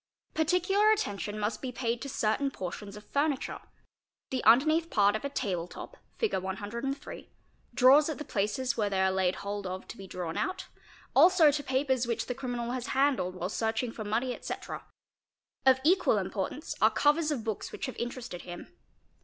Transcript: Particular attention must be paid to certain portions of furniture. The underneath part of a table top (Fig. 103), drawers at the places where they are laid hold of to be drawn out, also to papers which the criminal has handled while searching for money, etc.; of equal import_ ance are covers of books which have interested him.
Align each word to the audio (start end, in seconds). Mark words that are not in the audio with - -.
Particular 0.33 0.89
attention 0.89 1.37
must 1.39 1.61
be 1.61 1.71
paid 1.71 2.01
to 2.01 2.09
certain 2.09 2.49
portions 2.49 2.97
of 2.97 3.05
furniture. 3.05 3.59
The 4.31 4.43
underneath 4.45 4.89
part 4.89 5.15
of 5.15 5.23
a 5.23 5.29
table 5.29 5.67
top 5.67 5.95
(Fig. 6.17 6.33
103), 6.37 7.29
drawers 7.75 8.09
at 8.09 8.17
the 8.17 8.25
places 8.25 8.75
where 8.75 8.89
they 8.89 8.99
are 8.99 9.11
laid 9.11 9.35
hold 9.35 9.67
of 9.67 9.87
to 9.89 9.97
be 9.97 10.07
drawn 10.07 10.37
out, 10.37 10.65
also 11.15 11.51
to 11.51 11.61
papers 11.63 12.07
which 12.07 12.25
the 12.25 12.33
criminal 12.33 12.71
has 12.71 12.87
handled 12.97 13.35
while 13.35 13.47
searching 13.47 13.91
for 13.91 14.03
money, 14.03 14.33
etc.; 14.33 14.83
of 15.67 15.79
equal 15.83 16.17
import_ 16.17 16.51
ance 16.55 16.73
are 16.81 16.89
covers 16.89 17.29
of 17.29 17.43
books 17.43 17.71
which 17.71 17.85
have 17.85 17.95
interested 17.97 18.41
him. 18.41 18.73